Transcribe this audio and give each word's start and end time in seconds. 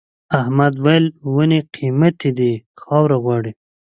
احمد 0.39 0.73
وويل: 0.83 1.05
ونې 1.33 1.59
قيمتي 1.75 2.29
دي 2.37 2.51
خاوره 2.81 3.17
غواړي. 3.23 3.51